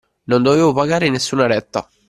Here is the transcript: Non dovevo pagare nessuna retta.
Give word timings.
Non 0.23 0.41
dovevo 0.41 0.73
pagare 0.73 1.09
nessuna 1.09 1.45
retta. 1.45 1.87